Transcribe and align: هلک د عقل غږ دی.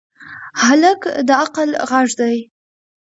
هلک 0.63 1.01
د 1.27 1.29
عقل 1.43 1.69
غږ 1.91 2.09
دی. 2.19 2.37